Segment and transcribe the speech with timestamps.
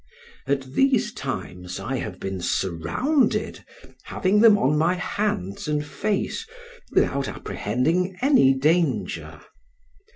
[0.47, 3.63] At these times I have been surrounded,
[4.05, 6.47] having them on my hands and face
[6.91, 9.41] without apprehending any danger.